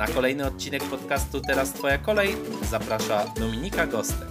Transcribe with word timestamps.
Na 0.00 0.06
kolejny 0.06 0.46
odcinek 0.46 0.82
podcastu 0.82 1.40
Teraz 1.40 1.72
Twoja 1.72 1.98
kolej 1.98 2.28
zaprasza 2.70 3.24
Dominika 3.40 3.86
Gostek. 3.86 4.28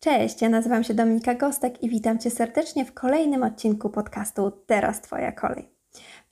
Cześć, 0.00 0.42
ja 0.42 0.48
nazywam 0.48 0.84
się 0.84 0.94
Dominika 0.94 1.34
Gostek 1.34 1.82
i 1.82 1.88
witam 1.88 2.18
Cię 2.18 2.30
serdecznie 2.30 2.84
w 2.84 2.94
kolejnym 2.94 3.42
odcinku 3.42 3.90
podcastu 3.90 4.50
Teraz 4.50 5.00
Twoja 5.00 5.32
kolej. 5.32 5.68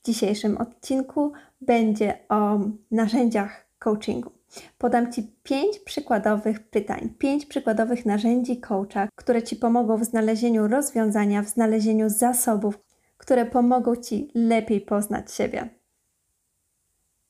W 0.03 0.07
dzisiejszym 0.07 0.57
odcinku 0.57 1.33
będzie 1.61 2.19
o 2.29 2.59
narzędziach 2.91 3.67
coachingu. 3.79 4.31
Podam 4.79 5.13
Ci 5.13 5.33
pięć 5.43 5.79
przykładowych 5.79 6.71
pytań, 6.71 7.15
pięć 7.19 7.47
przykładowych 7.47 8.07
narzędzi 8.07 8.61
coacha, 8.61 9.09
które 9.17 9.43
Ci 9.43 9.57
pomogą 9.57 9.97
w 9.97 10.05
znalezieniu 10.05 10.69
rozwiązania, 10.69 11.43
w 11.43 11.49
znalezieniu 11.49 12.09
zasobów, 12.09 12.88
które 13.19 13.47
pomogą 13.47 13.97
Ci 13.97 14.31
lepiej 14.35 14.81
poznać 14.81 15.33
siebie. 15.33 15.69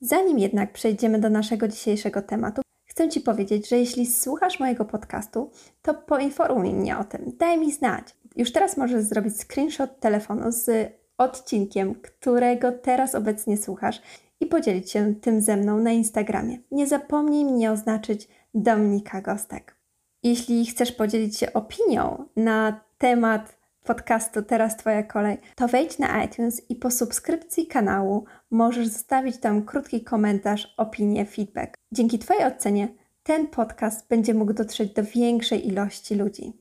Zanim 0.00 0.38
jednak 0.38 0.72
przejdziemy 0.72 1.18
do 1.18 1.30
naszego 1.30 1.68
dzisiejszego 1.68 2.22
tematu, 2.22 2.62
chcę 2.84 3.08
Ci 3.08 3.20
powiedzieć, 3.20 3.68
że 3.68 3.78
jeśli 3.78 4.06
słuchasz 4.06 4.60
mojego 4.60 4.84
podcastu, 4.84 5.50
to 5.82 5.94
poinformuj 5.94 6.74
mnie 6.74 6.98
o 6.98 7.04
tym, 7.04 7.32
daj 7.38 7.58
mi 7.58 7.72
znać. 7.72 8.16
Już 8.36 8.52
teraz 8.52 8.76
możesz 8.76 9.02
zrobić 9.02 9.40
screenshot 9.40 10.00
telefonu 10.00 10.52
z 10.52 10.92
odcinkiem, 11.18 11.94
którego 11.94 12.72
teraz 12.72 13.14
obecnie 13.14 13.56
słuchasz 13.56 14.02
i 14.40 14.46
podzielić 14.46 14.90
się 14.90 15.14
tym 15.14 15.40
ze 15.40 15.56
mną 15.56 15.78
na 15.78 15.90
Instagramie. 15.90 16.58
Nie 16.70 16.86
zapomnij 16.86 17.44
mnie 17.44 17.72
oznaczyć 17.72 18.28
Dominika 18.54 19.20
Gostek. 19.20 19.76
Jeśli 20.22 20.66
chcesz 20.66 20.92
podzielić 20.92 21.36
się 21.36 21.52
opinią 21.52 22.24
na 22.36 22.80
temat 22.98 23.57
podcastu 23.88 24.42
Teraz 24.42 24.76
Twoja 24.76 25.02
kolej, 25.02 25.36
to 25.54 25.68
wejdź 25.68 25.98
na 25.98 26.24
iTunes 26.24 26.70
i 26.70 26.76
po 26.76 26.90
subskrypcji 26.90 27.66
kanału 27.66 28.24
możesz 28.50 28.88
zostawić 28.88 29.38
tam 29.38 29.64
krótki 29.64 30.04
komentarz, 30.04 30.74
opinię, 30.76 31.26
feedback. 31.26 31.74
Dzięki 31.92 32.18
Twojej 32.18 32.44
ocenie 32.44 32.88
ten 33.22 33.46
podcast 33.46 34.08
będzie 34.08 34.34
mógł 34.34 34.52
dotrzeć 34.52 34.92
do 34.92 35.02
większej 35.02 35.68
ilości 35.68 36.14
ludzi. 36.14 36.52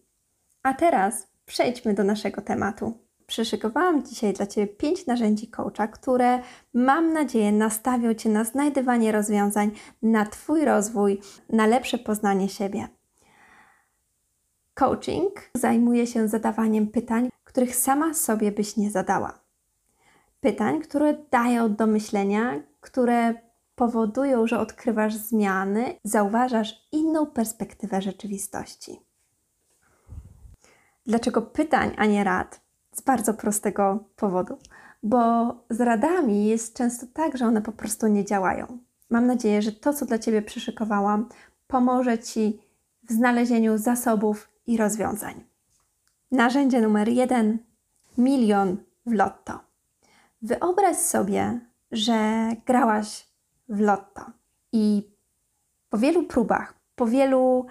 A 0.63 0.73
teraz 0.73 1.27
przejdźmy 1.45 1.93
do 1.93 2.03
naszego 2.03 2.41
tematu. 2.41 2.93
Przyszykowałam 3.25 4.05
dzisiaj 4.05 4.33
dla 4.33 4.47
Ciebie 4.47 4.67
pięć 4.67 5.05
narzędzi 5.05 5.47
coacha, 5.47 5.87
które 5.87 6.39
mam 6.73 7.13
nadzieję 7.13 7.51
nastawią 7.51 8.13
Cię 8.13 8.29
na 8.29 8.43
znajdywanie 8.43 9.11
rozwiązań, 9.11 9.71
na 10.01 10.25
Twój 10.25 10.65
rozwój, 10.65 11.21
na 11.49 11.67
lepsze 11.67 11.97
poznanie 11.97 12.49
siebie. 12.49 12.87
Coaching 14.77 15.49
zajmuje 15.53 16.07
się 16.07 16.27
zadawaniem 16.27 16.87
pytań, 16.87 17.29
których 17.43 17.75
sama 17.75 18.13
sobie 18.13 18.51
byś 18.51 18.77
nie 18.77 18.91
zadała. 18.91 19.39
Pytań, 20.39 20.81
które 20.81 21.17
dają 21.31 21.75
do 21.75 21.87
myślenia, 21.87 22.59
które 22.81 23.33
powodują, 23.75 24.47
że 24.47 24.59
odkrywasz 24.59 25.15
zmiany, 25.15 25.95
zauważasz 26.03 26.87
inną 26.91 27.25
perspektywę 27.25 28.01
rzeczywistości. 28.01 28.99
Dlaczego 31.05 31.41
pytań, 31.41 31.91
a 31.97 32.05
nie 32.05 32.23
rad? 32.23 32.61
Z 32.93 33.01
bardzo 33.01 33.33
prostego 33.33 34.03
powodu, 34.15 34.57
bo 35.03 35.53
z 35.69 35.81
radami 35.81 36.45
jest 36.45 36.77
często 36.77 37.05
tak, 37.13 37.37
że 37.37 37.45
one 37.45 37.61
po 37.61 37.71
prostu 37.71 38.07
nie 38.07 38.25
działają. 38.25 38.77
Mam 39.09 39.27
nadzieję, 39.27 39.61
że 39.61 39.71
to, 39.71 39.93
co 39.93 40.05
dla 40.05 40.19
Ciebie 40.19 40.41
przyszykowałam, 40.41 41.29
pomoże 41.67 42.19
Ci 42.19 42.59
w 43.03 43.11
znalezieniu 43.11 43.77
zasobów 43.77 44.56
i 44.67 44.77
rozwiązań. 44.77 45.43
Narzędzie 46.31 46.81
numer 46.81 47.09
jeden: 47.09 47.57
milion 48.17 48.77
w 49.05 49.11
lotto. 49.11 49.59
Wyobraź 50.41 50.97
sobie, 50.97 51.59
że 51.91 52.49
grałaś 52.65 53.27
w 53.69 53.79
lotto 53.79 54.25
i 54.71 55.11
po 55.89 55.97
wielu 55.97 56.23
próbach, 56.23 56.73
po 56.95 57.05
wielu 57.05 57.65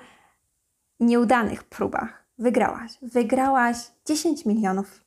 nieudanych 1.00 1.64
próbach 1.64 2.26
wygrałaś. 2.38 2.98
Wygrałaś 3.02 3.76
10 4.06 4.46
milionów 4.46 5.04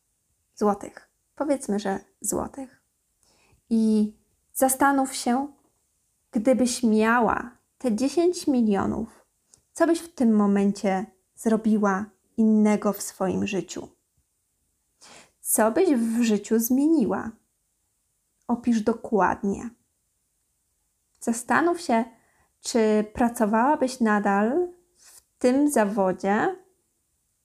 złotych. 0.55 1.09
Powiedzmy, 1.35 1.79
że 1.79 1.99
złotych. 2.21 2.81
I 3.69 4.13
zastanów 4.53 5.15
się, 5.15 5.47
gdybyś 6.31 6.83
miała 6.83 7.51
te 7.77 7.95
10 7.95 8.47
milionów, 8.47 9.25
co 9.73 9.87
byś 9.87 9.99
w 9.99 10.13
tym 10.13 10.35
momencie 10.35 11.05
zrobiła 11.39 12.05
innego 12.37 12.93
w 12.93 13.01
swoim 13.01 13.47
życiu? 13.47 13.87
Co 15.41 15.71
byś 15.71 15.89
w 15.89 16.21
życiu 16.21 16.59
zmieniła? 16.59 17.31
Opisz 18.47 18.81
dokładnie. 18.81 19.69
Zastanów 21.19 21.81
się, 21.81 22.05
czy 22.61 23.05
pracowałabyś 23.13 23.99
nadal 23.99 24.67
w 24.95 25.21
tym 25.39 25.71
zawodzie, 25.71 26.55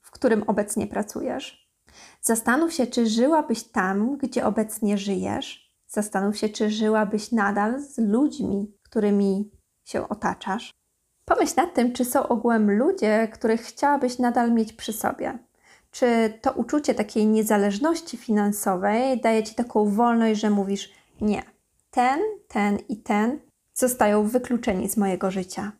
w 0.00 0.10
którym 0.10 0.42
obecnie 0.42 0.86
pracujesz. 0.86 1.70
Zastanów 2.20 2.72
się, 2.72 2.86
czy 2.86 3.06
żyłabyś 3.06 3.62
tam, 3.62 4.16
gdzie 4.16 4.46
obecnie 4.46 4.98
żyjesz. 4.98 5.74
Zastanów 5.86 6.36
się, 6.36 6.48
czy 6.48 6.70
żyłabyś 6.70 7.32
nadal 7.32 7.80
z 7.80 7.98
ludźmi, 7.98 8.74
którymi 8.82 9.50
się 9.84 10.08
otaczasz. 10.08 10.70
Pomyśl 11.24 11.52
nad 11.56 11.74
tym, 11.74 11.92
czy 11.92 12.04
są 12.04 12.28
ogółem 12.28 12.70
ludzie, 12.70 13.28
których 13.32 13.60
chciałabyś 13.60 14.18
nadal 14.18 14.52
mieć 14.52 14.72
przy 14.72 14.92
sobie. 14.92 15.38
Czy 15.90 16.38
to 16.40 16.52
uczucie 16.52 16.94
takiej 16.94 17.26
niezależności 17.26 18.16
finansowej 18.16 19.20
daje 19.20 19.42
ci 19.42 19.54
taką 19.54 19.90
wolność, 19.90 20.40
że 20.40 20.50
mówisz: 20.50 20.92
Nie, 21.20 21.42
ten, 21.90 22.20
ten 22.48 22.78
i 22.88 22.96
ten 22.96 23.40
zostają 23.74 24.28
wykluczeni 24.28 24.88
z 24.88 24.96
mojego 24.96 25.30
życia. 25.30 25.72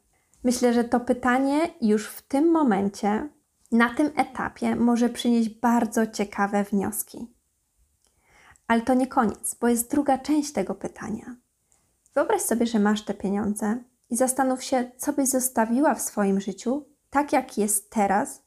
Myślę, 0.44 0.72
że 0.72 0.84
to 0.84 1.00
pytanie 1.00 1.60
już 1.80 2.08
w 2.08 2.22
tym 2.22 2.50
momencie, 2.50 3.28
na 3.72 3.94
tym 3.94 4.10
etapie, 4.16 4.76
może 4.76 5.08
przynieść 5.08 5.48
bardzo 5.48 6.06
ciekawe 6.06 6.64
wnioski. 6.64 7.26
Ale 8.66 8.82
to 8.82 8.94
nie 8.94 9.06
koniec, 9.06 9.54
bo 9.60 9.68
jest 9.68 9.90
druga 9.90 10.18
część 10.18 10.52
tego 10.52 10.74
pytania. 10.74 11.36
Wyobraź 12.14 12.42
sobie, 12.42 12.66
że 12.66 12.78
masz 12.78 13.04
te 13.04 13.14
pieniądze 13.14 13.84
i 14.10 14.16
zastanów 14.16 14.62
się, 14.62 14.90
co 14.96 15.12
byś 15.12 15.28
zostawiła 15.28 15.94
w 15.94 16.02
swoim 16.02 16.40
życiu, 16.40 16.86
tak 17.10 17.32
jak 17.32 17.58
jest 17.58 17.90
teraz, 17.90 18.42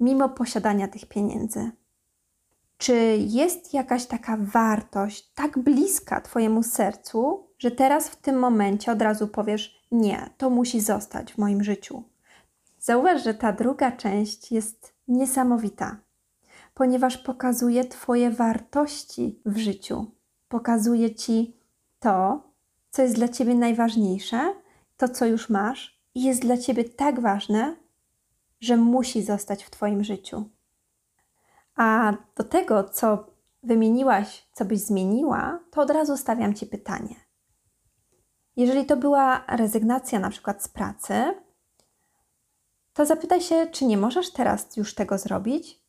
mimo 0.00 0.28
posiadania 0.28 0.88
tych 0.88 1.08
pieniędzy. 1.08 1.70
Czy 2.78 3.16
jest 3.18 3.74
jakaś 3.74 4.06
taka 4.06 4.36
wartość 4.40 5.32
tak 5.34 5.58
bliska 5.58 6.20
Twojemu 6.20 6.62
sercu, 6.62 7.46
że 7.58 7.70
teraz 7.70 8.08
w 8.08 8.16
tym 8.16 8.38
momencie 8.38 8.92
od 8.92 9.02
razu 9.02 9.28
powiesz: 9.28 9.86
Nie, 9.92 10.30
to 10.36 10.50
musi 10.50 10.80
zostać 10.80 11.32
w 11.32 11.38
moim 11.38 11.64
życiu? 11.64 12.02
Zauważ, 12.78 13.24
że 13.24 13.34
ta 13.34 13.52
druga 13.52 13.92
część 13.92 14.52
jest 14.52 14.92
niesamowita, 15.08 15.96
ponieważ 16.74 17.18
pokazuje 17.18 17.84
Twoje 17.84 18.30
wartości 18.30 19.40
w 19.46 19.58
życiu. 19.58 20.10
Pokazuje 20.48 21.14
Ci 21.14 21.56
to, 21.98 22.45
co 22.96 23.02
jest 23.02 23.14
dla 23.14 23.28
Ciebie 23.28 23.54
najważniejsze, 23.54 24.54
to, 24.96 25.08
co 25.08 25.26
już 25.26 25.50
masz, 25.50 26.00
jest 26.14 26.40
dla 26.40 26.56
Ciebie 26.56 26.84
tak 26.84 27.20
ważne, 27.20 27.76
że 28.60 28.76
musi 28.76 29.22
zostać 29.22 29.64
w 29.64 29.70
Twoim 29.70 30.04
życiu. 30.04 30.44
A 31.74 32.12
do 32.36 32.44
tego, 32.44 32.84
co 32.84 33.26
wymieniłaś, 33.62 34.48
co 34.52 34.64
byś 34.64 34.78
zmieniła, 34.78 35.60
to 35.70 35.82
od 35.82 35.90
razu 35.90 36.16
stawiam 36.16 36.54
Ci 36.54 36.66
pytanie. 36.66 37.14
Jeżeli 38.56 38.86
to 38.86 38.96
była 38.96 39.44
rezygnacja 39.48 40.18
na 40.18 40.30
przykład 40.30 40.62
z 40.62 40.68
pracy, 40.68 41.34
to 42.92 43.06
zapytaj 43.06 43.40
się, 43.40 43.66
czy 43.66 43.84
nie 43.84 43.96
możesz 43.96 44.32
teraz 44.32 44.76
już 44.76 44.94
tego 44.94 45.18
zrobić? 45.18 45.82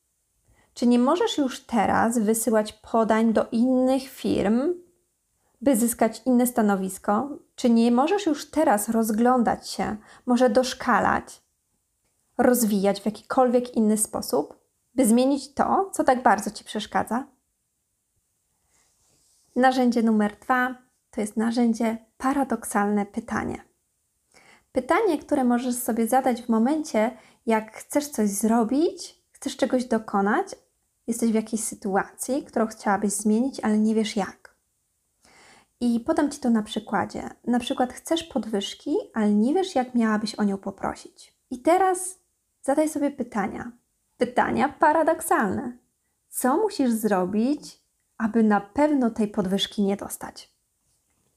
Czy 0.74 0.88
nie 0.88 1.00
możesz 1.00 1.38
już 1.38 1.66
teraz 1.66 2.20
wysyłać 2.20 2.74
podań 2.74 3.34
do 3.34 3.48
innych 3.52 4.10
firm, 4.10 4.87
by 5.62 5.76
zyskać 5.76 6.22
inne 6.26 6.48
stanowisko? 6.48 7.30
Czy 7.56 7.70
nie 7.70 7.92
możesz 7.92 8.26
już 8.26 8.52
teraz 8.52 8.90
rozglądać 8.90 9.70
się, 9.70 9.96
może 10.26 10.50
doszkalać, 10.50 11.42
rozwijać 12.38 13.02
w 13.02 13.06
jakikolwiek 13.06 13.76
inny 13.76 13.98
sposób, 13.98 14.58
by 14.96 15.06
zmienić 15.06 15.54
to, 15.54 15.90
co 15.94 16.04
tak 16.04 16.24
bardzo 16.24 16.52
ci 16.52 16.64
przeszkadza? 16.64 17.28
Narzędzie 19.56 20.04
numer 20.04 20.40
dwa 20.40 20.76
to 21.12 21.22
jest 21.22 21.38
narzędzie 21.38 21.98
paradoksalne 22.18 23.06
pytanie. 23.06 23.64
Pytanie, 24.72 25.18
które 25.18 25.44
możesz 25.44 25.76
sobie 25.76 26.08
zadać 26.08 26.42
w 26.42 26.50
momencie, 26.50 27.18
jak 27.46 27.76
chcesz 27.76 28.08
coś 28.08 28.30
zrobić, 28.30 29.22
chcesz 29.32 29.58
czegoś 29.58 29.86
dokonać, 29.86 30.56
jesteś 31.08 31.32
w 31.32 31.36
jakiejś 31.36 31.64
sytuacji, 31.64 32.44
którą 32.44 32.68
chciałabyś 32.68 33.12
zmienić, 33.12 33.60
ale 33.60 33.80
nie 33.80 33.96
wiesz 33.96 34.16
jak. 34.16 34.47
I 35.82 36.00
podam 36.00 36.32
Ci 36.32 36.40
to 36.40 36.50
na 36.50 36.64
przykładzie. 36.64 37.30
Na 37.48 37.60
przykład 37.60 37.94
chcesz 37.94 38.24
podwyżki, 38.24 38.96
ale 39.14 39.34
nie 39.34 39.54
wiesz, 39.54 39.76
jak 39.76 39.96
miałabyś 39.96 40.36
o 40.36 40.44
nią 40.44 40.58
poprosić. 40.58 41.34
I 41.52 41.60
teraz 41.60 42.20
zadaj 42.62 42.90
sobie 42.90 43.12
pytania. 43.12 43.72
Pytania 44.18 44.70
paradoksalne. 44.70 45.78
Co 46.30 46.58
musisz 46.58 46.92
zrobić, 46.92 47.82
aby 48.18 48.44
na 48.44 48.62
pewno 48.62 49.10
tej 49.10 49.28
podwyżki 49.28 49.82
nie 49.84 49.98
dostać? 49.98 50.58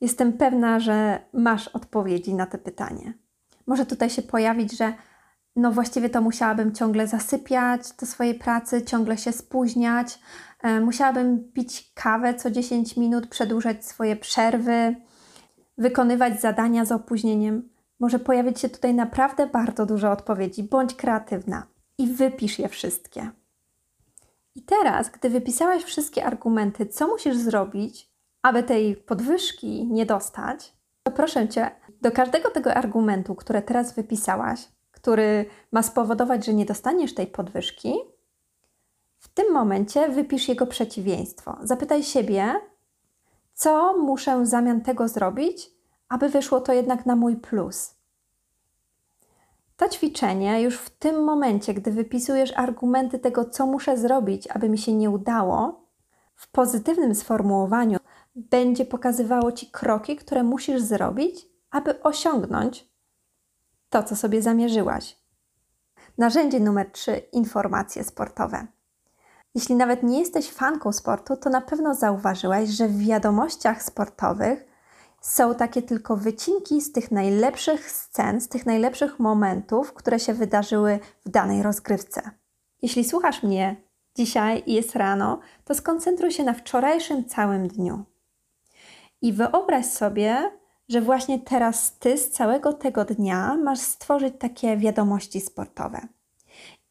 Jestem 0.01 0.33
pewna, 0.33 0.81
że 0.81 1.25
masz 1.33 1.69
odpowiedzi 1.69 2.35
na 2.35 2.47
te 2.47 2.59
pytanie. 2.59 3.15
Może 3.67 3.87
tutaj 3.87 4.11
się 4.11 4.23
pojawić, 4.23 4.79
że 4.79 4.95
no 5.57 5.73
właściwie 5.73 6.11
to 6.11 6.21
musiałabym 6.21 6.75
ciągle 6.75 7.07
zasypiać 7.07 7.93
do 8.01 8.07
swojej 8.07 8.35
pracy, 8.35 8.83
ciągle 8.83 9.19
się 9.19 9.33
spóźniać, 9.33 10.19
e, 10.63 10.81
musiałabym 10.81 11.53
pić 11.53 11.93
kawę 11.95 12.35
co 12.35 12.51
10 12.51 12.97
minut, 12.97 13.27
przedłużać 13.27 13.87
swoje 13.87 14.17
przerwy, 14.17 14.97
wykonywać 15.79 16.41
zadania 16.41 16.85
z 16.85 16.93
opóźnieniem. 16.93 17.69
Może 18.01 18.19
pojawić 18.19 18.61
się 18.61 18.69
tutaj 18.69 18.95
naprawdę 18.95 19.47
bardzo 19.47 19.87
dużo 19.87 20.11
odpowiedzi. 20.11 20.63
Bądź 20.63 20.95
kreatywna 20.95 21.67
i 21.99 22.07
wypisz 22.07 22.59
je 22.59 22.69
wszystkie. 22.69 23.31
I 24.55 24.63
teraz, 24.63 25.11
gdy 25.11 25.31
wypisałaś 25.31 25.83
wszystkie 25.83 26.25
argumenty, 26.25 26.87
co 26.87 27.09
musisz 27.09 27.37
zrobić, 27.37 28.11
aby 28.43 28.63
tej 28.63 28.97
podwyżki 28.97 29.87
nie 29.87 30.07
dostać, 30.07 30.73
to 31.03 31.13
proszę 31.13 31.49
cię, 31.49 31.71
do 32.01 32.11
każdego 32.11 32.51
tego 32.51 32.75
argumentu, 32.75 33.35
które 33.35 33.63
teraz 33.63 33.95
wypisałaś, 33.95 34.69
który 35.01 35.45
ma 35.73 35.83
spowodować, 35.83 36.47
że 36.47 36.55
nie 36.55 36.67
dostaniesz 36.67 37.15
tej 37.15 37.27
podwyżki, 37.27 37.95
w 39.19 39.29
tym 39.29 39.53
momencie 39.53 40.09
wypisz 40.09 40.49
jego 40.49 40.67
przeciwieństwo. 40.67 41.57
Zapytaj 41.63 42.03
siebie, 42.03 42.55
co 43.55 43.99
muszę 43.99 44.43
w 44.43 44.47
zamian 44.47 44.81
tego 44.81 45.09
zrobić, 45.09 45.71
aby 46.09 46.29
wyszło 46.29 46.61
to 46.61 46.73
jednak 46.73 47.07
na 47.07 47.17
mój 47.17 47.37
plus. 47.37 47.95
To 49.77 49.89
ćwiczenie 49.89 50.63
już 50.63 50.79
w 50.79 50.91
tym 50.91 51.25
momencie, 51.25 51.75
gdy 51.75 51.91
wypisujesz 51.91 52.53
argumenty 52.57 53.19
tego, 53.19 53.45
co 53.45 53.67
muszę 53.67 53.97
zrobić, 53.97 54.47
aby 54.47 54.69
mi 54.69 54.79
się 54.79 54.93
nie 54.93 55.11
udało, 55.11 55.87
w 56.35 56.51
pozytywnym 56.51 57.15
sformułowaniu 57.15 57.99
będzie 58.37 58.85
pokazywało 58.85 59.53
ci 59.53 59.71
kroki, 59.71 60.17
które 60.17 60.43
musisz 60.43 60.83
zrobić, 60.83 61.47
aby 61.71 62.03
osiągnąć 62.03 62.90
to, 63.91 64.03
co 64.03 64.17
sobie 64.17 64.43
zamierzyłaś. 64.43 65.17
Narzędzie 66.19 66.61
numer 66.61 66.91
3 66.91 67.17
informacje 67.33 68.05
sportowe. 68.05 68.67
Jeśli 69.55 69.75
nawet 69.75 70.03
nie 70.03 70.21
jesteś 70.21 70.53
fanką 70.53 70.93
sportu, 70.93 71.37
to 71.37 71.51
na 71.51 71.61
pewno 71.61 71.95
zauważyłaś, 71.95 72.69
że 72.69 72.89
w 72.89 72.99
wiadomościach 72.99 73.83
sportowych 73.83 74.65
są 75.21 75.55
takie 75.55 75.83
tylko 75.83 76.17
wycinki 76.17 76.81
z 76.81 76.93
tych 76.93 77.11
najlepszych 77.11 77.91
scen, 77.91 78.41
z 78.41 78.49
tych 78.49 78.67
najlepszych 78.67 79.19
momentów, 79.19 79.93
które 79.93 80.21
się 80.21 80.35
wydarzyły 80.35 80.99
w 81.27 81.29
danej 81.29 81.63
rozgrywce. 81.63 82.31
Jeśli 82.83 83.05
słuchasz 83.05 83.43
mnie 83.43 83.77
dzisiaj 84.17 84.63
i 84.67 84.75
jest 84.75 84.97
rano, 84.97 85.41
to 85.65 85.75
skoncentruj 85.75 86.31
się 86.31 86.45
na 86.45 86.53
wczorajszym 86.53 87.25
całym 87.25 87.69
dniu. 87.69 88.05
I 89.23 89.33
wyobraź 89.33 89.87
sobie, 89.87 90.51
że 90.91 91.01
właśnie 91.01 91.39
teraz 91.39 91.99
ty 91.99 92.19
z 92.19 92.31
całego 92.31 92.73
tego 92.73 93.05
dnia 93.05 93.57
masz 93.57 93.79
stworzyć 93.79 94.35
takie 94.39 94.77
wiadomości 94.77 95.41
sportowe 95.41 96.01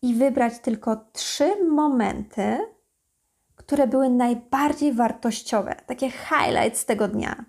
i 0.01 0.15
wybrać 0.15 0.59
tylko 0.59 0.97
trzy 1.13 1.63
momenty, 1.65 2.57
które 3.55 3.87
były 3.87 4.09
najbardziej 4.09 4.93
wartościowe, 4.93 5.75
takie 5.85 6.11
highlights 6.11 6.85
tego 6.85 7.07
dnia. 7.07 7.45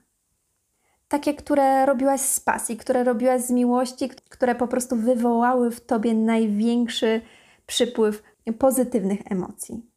Takie, 1.08 1.34
które 1.34 1.86
robiłaś 1.86 2.20
z 2.20 2.40
pasji, 2.40 2.76
które 2.76 3.04
robiłaś 3.04 3.42
z 3.42 3.50
miłości, 3.50 4.08
które 4.08 4.54
po 4.54 4.68
prostu 4.68 4.96
wywołały 4.96 5.70
w 5.70 5.80
tobie 5.80 6.14
największy 6.14 7.20
przypływ 7.66 8.22
pozytywnych 8.58 9.20
emocji. 9.32 9.90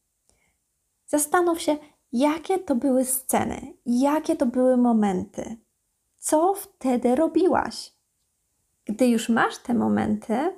Zastanów 1.05 1.61
się, 1.61 1.77
jakie 2.11 2.59
to 2.59 2.75
były 2.75 3.05
sceny, 3.05 3.73
jakie 3.85 4.35
to 4.35 4.45
były 4.45 4.77
momenty, 4.77 5.57
co 6.23 6.53
wtedy 6.53 7.15
robiłaś. 7.15 7.93
Gdy 8.85 9.07
już 9.07 9.29
masz 9.29 9.57
te 9.57 9.73
momenty, 9.73 10.55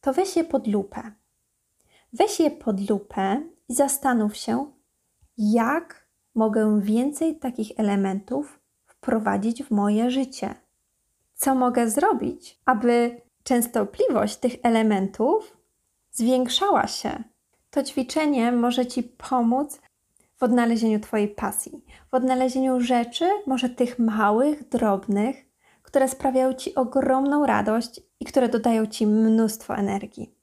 to 0.00 0.12
weź 0.12 0.36
je 0.36 0.44
pod 0.44 0.66
lupę. 0.66 1.12
Weź 2.12 2.40
je 2.40 2.50
pod 2.50 2.90
lupę 2.90 3.42
i 3.68 3.74
zastanów 3.74 4.36
się, 4.36 4.72
jak 5.38 6.06
mogę 6.34 6.80
więcej 6.80 7.38
takich 7.38 7.72
elementów 7.76 8.60
wprowadzić 8.86 9.62
w 9.62 9.70
moje 9.70 10.10
życie. 10.10 10.54
Co 11.34 11.54
mogę 11.54 11.90
zrobić, 11.90 12.60
aby 12.64 13.20
częstotliwość 13.42 14.36
tych 14.36 14.54
elementów 14.62 15.56
zwiększała 16.10 16.86
się? 16.86 17.24
To 17.70 17.82
ćwiczenie 17.82 18.52
może 18.52 18.86
Ci 18.86 19.02
pomóc 19.02 19.80
w 20.42 20.44
odnalezieniu 20.44 21.00
Twojej 21.00 21.28
pasji, 21.28 21.84
w 22.10 22.14
odnalezieniu 22.14 22.80
rzeczy, 22.80 23.30
może 23.46 23.68
tych 23.68 23.98
małych, 23.98 24.68
drobnych, 24.68 25.36
które 25.82 26.08
sprawiają 26.08 26.54
Ci 26.54 26.74
ogromną 26.74 27.46
radość 27.46 28.00
i 28.20 28.24
które 28.24 28.48
dodają 28.48 28.86
Ci 28.86 29.06
mnóstwo 29.06 29.76
energii. 29.76 30.34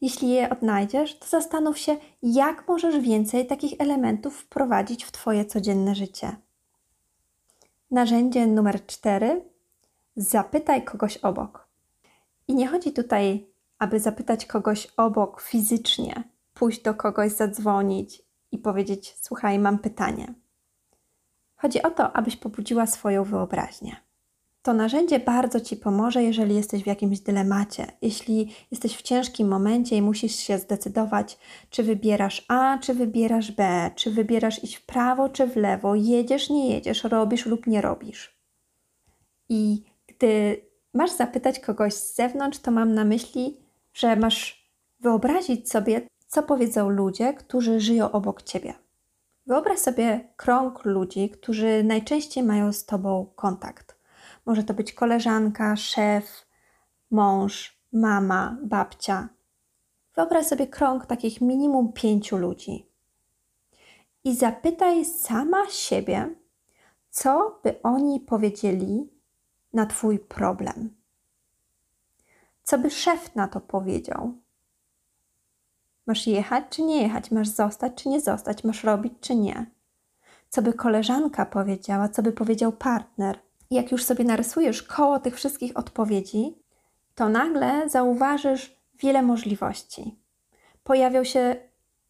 Jeśli 0.00 0.28
je 0.28 0.50
odnajdziesz, 0.50 1.18
to 1.18 1.26
zastanów 1.26 1.78
się, 1.78 1.96
jak 2.22 2.68
możesz 2.68 2.98
więcej 2.98 3.46
takich 3.46 3.74
elementów 3.78 4.36
wprowadzić 4.36 5.04
w 5.04 5.12
Twoje 5.12 5.44
codzienne 5.44 5.94
życie. 5.94 6.36
Narzędzie 7.90 8.46
numer 8.46 8.86
cztery: 8.86 9.44
zapytaj 10.16 10.84
kogoś 10.84 11.16
obok. 11.16 11.68
I 12.48 12.54
nie 12.54 12.66
chodzi 12.66 12.92
tutaj, 12.92 13.46
aby 13.78 14.00
zapytać 14.00 14.46
kogoś 14.46 14.86
obok 14.96 15.40
fizycznie, 15.40 16.24
pójść 16.54 16.82
do 16.82 16.94
kogoś, 16.94 17.32
zadzwonić 17.32 18.23
i 18.54 18.58
powiedzieć: 18.58 19.16
Słuchaj, 19.20 19.58
mam 19.58 19.78
pytanie. 19.78 20.34
Chodzi 21.56 21.82
o 21.82 21.90
to, 21.90 22.12
abyś 22.12 22.36
pobudziła 22.36 22.86
swoją 22.86 23.24
wyobraźnię. 23.24 23.96
To 24.62 24.72
narzędzie 24.72 25.18
bardzo 25.18 25.60
Ci 25.60 25.76
pomoże, 25.76 26.22
jeżeli 26.22 26.54
jesteś 26.54 26.82
w 26.82 26.86
jakimś 26.86 27.20
dylemacie, 27.20 27.86
jeśli 28.02 28.54
jesteś 28.70 28.96
w 28.96 29.02
ciężkim 29.02 29.48
momencie 29.48 29.96
i 29.96 30.02
musisz 30.02 30.36
się 30.36 30.58
zdecydować, 30.58 31.38
czy 31.70 31.82
wybierasz 31.82 32.44
A, 32.48 32.78
czy 32.78 32.94
wybierasz 32.94 33.52
B, 33.52 33.90
czy 33.94 34.10
wybierasz 34.10 34.64
iść 34.64 34.74
w 34.74 34.86
prawo, 34.86 35.28
czy 35.28 35.46
w 35.46 35.56
lewo, 35.56 35.94
jedziesz, 35.94 36.50
nie 36.50 36.74
jedziesz, 36.74 37.04
robisz 37.04 37.46
lub 37.46 37.66
nie 37.66 37.80
robisz. 37.80 38.38
I 39.48 39.82
gdy 40.06 40.60
masz 40.94 41.12
zapytać 41.12 41.60
kogoś 41.60 41.94
z 41.94 42.14
zewnątrz, 42.14 42.58
to 42.58 42.70
mam 42.70 42.94
na 42.94 43.04
myśli, 43.04 43.56
że 43.94 44.16
masz 44.16 44.70
wyobrazić 45.00 45.70
sobie, 45.70 46.00
co 46.34 46.42
powiedzą 46.42 46.88
ludzie, 46.88 47.34
którzy 47.34 47.80
żyją 47.80 48.12
obok 48.12 48.42
ciebie. 48.42 48.74
Wyobraź 49.46 49.78
sobie 49.78 50.28
krąg 50.36 50.84
ludzi, 50.84 51.30
którzy 51.30 51.84
najczęściej 51.84 52.44
mają 52.44 52.72
z 52.72 52.84
tobą 52.84 53.32
kontakt. 53.36 53.98
Może 54.46 54.64
to 54.64 54.74
być 54.74 54.92
koleżanka, 54.92 55.76
szef, 55.76 56.46
mąż, 57.10 57.80
mama, 57.92 58.58
babcia. 58.62 59.28
Wyobraź 60.14 60.46
sobie 60.46 60.66
krąg 60.66 61.06
takich 61.06 61.40
minimum 61.40 61.92
pięciu 61.92 62.36
ludzi. 62.36 62.86
I 64.24 64.36
zapytaj 64.36 65.04
sama 65.04 65.70
siebie, 65.70 66.34
co 67.10 67.60
by 67.62 67.82
oni 67.82 68.20
powiedzieli 68.20 69.10
na 69.72 69.86
Twój 69.86 70.18
problem. 70.18 70.94
Co 72.62 72.78
by 72.78 72.90
szef 72.90 73.34
na 73.34 73.48
to 73.48 73.60
powiedział? 73.60 74.43
Masz 76.06 76.26
jechać 76.26 76.64
czy 76.70 76.82
nie 76.82 77.02
jechać? 77.02 77.30
Masz 77.30 77.48
zostać 77.48 77.92
czy 77.94 78.08
nie 78.08 78.20
zostać? 78.20 78.64
Masz 78.64 78.84
robić 78.84 79.12
czy 79.20 79.34
nie? 79.34 79.66
Co 80.48 80.62
by 80.62 80.72
koleżanka 80.72 81.46
powiedziała? 81.46 82.08
Co 82.08 82.22
by 82.22 82.32
powiedział 82.32 82.72
partner? 82.72 83.38
Jak 83.70 83.92
już 83.92 84.04
sobie 84.04 84.24
narysujesz 84.24 84.82
koło 84.82 85.18
tych 85.18 85.36
wszystkich 85.36 85.76
odpowiedzi, 85.76 86.54
to 87.14 87.28
nagle 87.28 87.88
zauważysz 87.88 88.76
wiele 88.98 89.22
możliwości. 89.22 90.18
Pojawią 90.84 91.24
się 91.24 91.56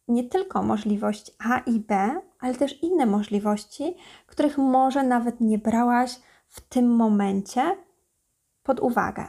nie 0.07 0.23
tylko 0.23 0.63
możliwość 0.63 1.31
A 1.39 1.59
i 1.59 1.79
B, 1.79 2.21
ale 2.39 2.55
też 2.55 2.83
inne 2.83 3.05
możliwości, 3.05 3.95
których 4.27 4.57
może 4.57 5.03
nawet 5.03 5.41
nie 5.41 5.57
brałaś 5.57 6.19
w 6.47 6.61
tym 6.61 6.95
momencie 6.95 7.77
pod 8.63 8.79
uwagę. 8.79 9.25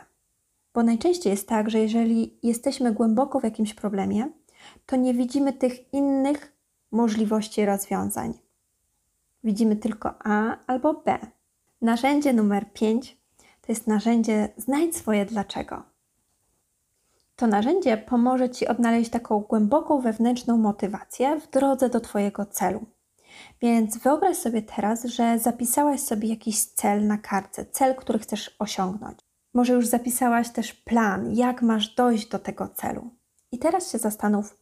Bo 0.74 0.82
najczęściej 0.82 1.30
jest 1.30 1.48
tak, 1.48 1.70
że 1.70 1.78
jeżeli 1.78 2.38
jesteśmy 2.42 2.92
głęboko 2.92 3.40
w 3.40 3.44
jakimś 3.44 3.74
problemie, 3.74 4.28
to 4.86 4.96
nie 4.96 5.14
widzimy 5.14 5.52
tych 5.52 5.92
innych 5.92 6.52
możliwości 6.90 7.66
rozwiązań. 7.66 8.34
Widzimy 9.44 9.76
tylko 9.76 10.14
A 10.24 10.56
albo 10.66 10.94
B. 10.94 11.18
Narzędzie 11.80 12.32
numer 12.32 12.72
5 12.72 13.16
to 13.66 13.72
jest 13.72 13.86
narzędzie 13.86 14.48
znajdź 14.56 14.96
swoje 14.96 15.26
dlaczego. 15.26 15.82
To 17.36 17.46
narzędzie 17.46 17.96
pomoże 17.96 18.50
Ci 18.50 18.68
odnaleźć 18.68 19.10
taką 19.10 19.40
głęboką 19.40 20.00
wewnętrzną 20.00 20.56
motywację 20.56 21.40
w 21.40 21.50
drodze 21.50 21.88
do 21.90 22.00
Twojego 22.00 22.46
celu. 22.46 22.86
Więc 23.60 23.98
wyobraź 23.98 24.36
sobie 24.36 24.62
teraz, 24.62 25.04
że 25.04 25.38
zapisałaś 25.38 26.00
sobie 26.00 26.28
jakiś 26.28 26.64
cel 26.64 27.06
na 27.06 27.18
kartce, 27.18 27.66
cel, 27.66 27.94
który 27.94 28.18
chcesz 28.18 28.56
osiągnąć. 28.58 29.18
Może 29.54 29.72
już 29.72 29.86
zapisałaś 29.86 30.50
też 30.50 30.72
plan, 30.72 31.34
jak 31.34 31.62
masz 31.62 31.94
dojść 31.94 32.28
do 32.28 32.38
tego 32.38 32.68
celu. 32.68 33.10
I 33.56 33.58
teraz 33.58 33.92
się 33.92 33.98
zastanów, 33.98 34.58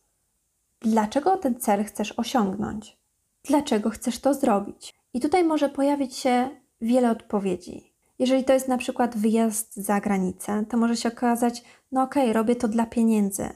dlaczego 0.80 1.36
ten 1.36 1.60
cel 1.60 1.84
chcesz 1.84 2.14
osiągnąć? 2.16 2.98
Dlaczego 3.44 3.90
chcesz 3.90 4.18
to 4.18 4.34
zrobić? 4.34 4.94
I 5.14 5.20
tutaj 5.20 5.44
może 5.44 5.68
pojawić 5.68 6.16
się 6.16 6.48
wiele 6.80 7.10
odpowiedzi. 7.10 7.92
Jeżeli 8.18 8.44
to 8.44 8.52
jest 8.52 8.68
na 8.68 8.78
przykład 8.78 9.16
wyjazd 9.16 9.76
za 9.76 10.00
granicę, 10.00 10.64
to 10.68 10.76
może 10.76 10.96
się 10.96 11.08
okazać, 11.08 11.64
no 11.92 12.02
okej, 12.02 12.22
okay, 12.22 12.32
robię 12.32 12.56
to 12.56 12.68
dla 12.68 12.86
pieniędzy, 12.86 13.48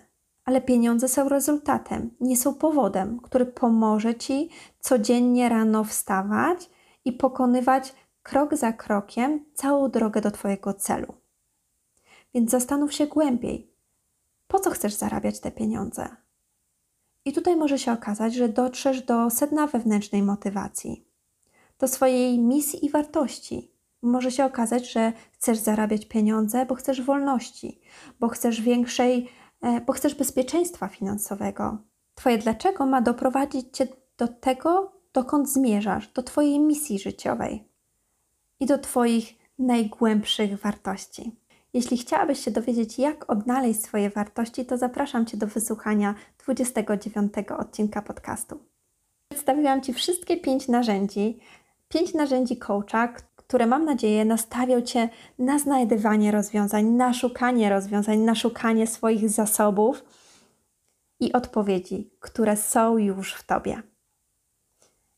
ale 0.44 0.60
pieniądze 0.60 1.08
są 1.08 1.28
rezultatem, 1.28 2.10
nie 2.20 2.36
są 2.36 2.54
powodem, 2.54 3.20
który 3.20 3.46
pomoże 3.46 4.14
ci 4.14 4.50
codziennie 4.80 5.48
rano 5.48 5.84
wstawać 5.84 6.70
i 7.04 7.12
pokonywać 7.12 7.94
krok 8.22 8.56
za 8.56 8.72
krokiem 8.72 9.44
całą 9.54 9.90
drogę 9.90 10.20
do 10.20 10.30
Twojego 10.30 10.74
celu. 10.74 11.14
Więc 12.34 12.50
zastanów 12.50 12.92
się 12.92 13.06
głębiej, 13.06 13.77
po 14.48 14.60
co 14.60 14.70
chcesz 14.70 14.94
zarabiać 14.94 15.40
te 15.40 15.50
pieniądze? 15.50 16.08
I 17.24 17.32
tutaj 17.32 17.56
może 17.56 17.78
się 17.78 17.92
okazać, 17.92 18.34
że 18.34 18.48
dotrzesz 18.48 19.02
do 19.02 19.30
sedna 19.30 19.66
wewnętrznej 19.66 20.22
motywacji, 20.22 21.04
do 21.78 21.88
swojej 21.88 22.38
misji 22.38 22.86
i 22.86 22.90
wartości. 22.90 23.72
Może 24.02 24.30
się 24.30 24.44
okazać, 24.44 24.92
że 24.92 25.12
chcesz 25.32 25.58
zarabiać 25.58 26.06
pieniądze, 26.06 26.66
bo 26.66 26.74
chcesz 26.74 27.02
wolności, 27.02 27.80
bo 28.20 28.28
chcesz 28.28 28.60
większej, 28.60 29.28
e, 29.60 29.80
bo 29.80 29.92
chcesz 29.92 30.14
bezpieczeństwa 30.14 30.88
finansowego. 30.88 31.78
Twoje 32.14 32.38
dlaczego 32.38 32.86
ma 32.86 33.02
doprowadzić 33.02 33.76
cię 33.76 33.88
do 34.16 34.28
tego, 34.28 34.92
dokąd 35.12 35.48
zmierzasz, 35.48 36.08
do 36.08 36.22
Twojej 36.22 36.60
misji 36.60 36.98
życiowej 36.98 37.64
i 38.60 38.66
do 38.66 38.78
Twoich 38.78 39.34
najgłębszych 39.58 40.60
wartości. 40.60 41.36
Jeśli 41.74 41.98
chciałabyś 41.98 42.44
się 42.44 42.50
dowiedzieć, 42.50 42.98
jak 42.98 43.30
odnaleźć 43.30 43.82
swoje 43.82 44.10
wartości, 44.10 44.66
to 44.66 44.78
zapraszam 44.78 45.26
Cię 45.26 45.36
do 45.36 45.46
wysłuchania 45.46 46.14
29 46.38 47.32
odcinka 47.58 48.02
podcastu. 48.02 48.58
Przedstawiłam 49.28 49.80
Ci 49.80 49.92
wszystkie 49.92 50.36
pięć 50.36 50.68
narzędzi, 50.68 51.38
pięć 51.88 52.14
narzędzi 52.14 52.56
coacha, 52.56 53.08
które 53.36 53.66
mam 53.66 53.84
nadzieję 53.84 54.24
nastawią 54.24 54.80
Cię 54.80 55.08
na 55.38 55.58
znajdywanie 55.58 56.30
rozwiązań, 56.30 56.86
na 56.86 57.14
szukanie 57.14 57.70
rozwiązań, 57.70 58.18
na 58.18 58.34
szukanie 58.34 58.86
swoich 58.86 59.30
zasobów 59.30 60.04
i 61.20 61.32
odpowiedzi, 61.32 62.10
które 62.20 62.56
są 62.56 62.98
już 62.98 63.34
w 63.34 63.46
Tobie. 63.46 63.82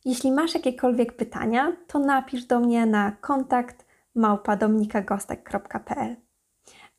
Jeśli 0.04 0.32
masz 0.32 0.54
jakiekolwiek 0.54 1.16
pytania, 1.16 1.76
to 1.86 1.98
napisz 1.98 2.44
do 2.44 2.60
mnie 2.60 2.86
na 2.86 3.12
kontakt 3.12 3.86
małpadominikagostek.pl. 4.14 6.16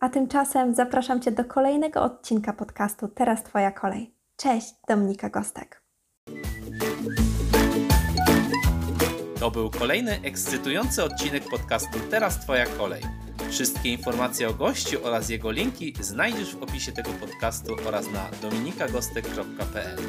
A 0.01 0.09
tymczasem 0.09 0.75
zapraszam 0.75 1.21
Cię 1.21 1.31
do 1.31 1.45
kolejnego 1.45 2.03
odcinka 2.03 2.53
podcastu 2.53 3.07
Teraz 3.07 3.43
Twoja 3.43 3.71
kolej. 3.71 4.15
Cześć, 4.35 4.67
Dominika 4.87 5.29
Gostek. 5.29 5.83
To 9.39 9.51
był 9.51 9.69
kolejny 9.69 10.19
ekscytujący 10.23 11.03
odcinek 11.03 11.43
podcastu 11.51 11.99
Teraz 12.09 12.39
Twoja 12.39 12.65
kolej. 12.65 13.01
Wszystkie 13.49 13.89
informacje 13.91 14.49
o 14.49 14.53
gościu 14.53 14.97
oraz 15.03 15.29
jego 15.29 15.51
linki 15.51 15.93
znajdziesz 15.99 16.55
w 16.55 16.63
opisie 16.63 16.91
tego 16.91 17.09
podcastu 17.09 17.75
oraz 17.87 18.11
na 18.11 18.29
dominikagostek.pl. 18.41 19.99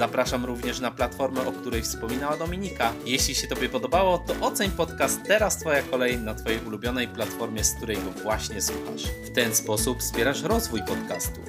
Zapraszam 0.00 0.44
również 0.44 0.80
na 0.80 0.90
platformę, 0.90 1.46
o 1.46 1.52
której 1.52 1.82
wspominała 1.82 2.36
Dominika. 2.36 2.92
Jeśli 3.06 3.34
się 3.34 3.46
Tobie 3.46 3.68
podobało, 3.68 4.18
to 4.18 4.46
oceń 4.46 4.70
podcast 4.70 5.20
Teraz 5.26 5.56
Twoja 5.56 5.82
kolej 5.82 6.18
na 6.18 6.34
Twojej 6.34 6.60
ulubionej 6.66 7.08
platformie, 7.08 7.64
z 7.64 7.74
której 7.74 7.96
go 7.96 8.10
właśnie 8.22 8.62
słuchasz. 8.62 9.02
W 9.24 9.30
ten 9.30 9.54
sposób 9.54 9.98
wspierasz 10.00 10.42
rozwój 10.42 10.82
podcastu. 10.82 11.40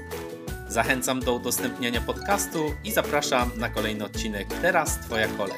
Zachęcam 0.67 1.19
do 1.19 1.33
udostępniania 1.33 2.01
podcastu 2.01 2.73
i 2.83 2.91
zapraszam 2.91 3.51
na 3.57 3.69
kolejny 3.69 4.05
odcinek 4.05 4.47
Teraz 4.61 4.99
Twoja 4.99 5.27
kolej. 5.27 5.57